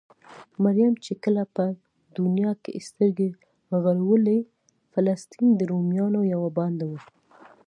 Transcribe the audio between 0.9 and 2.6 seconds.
چې کله په دونيا